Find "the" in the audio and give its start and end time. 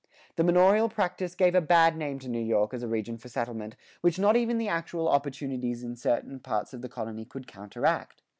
0.35-0.43, 4.57-4.67, 6.81-6.89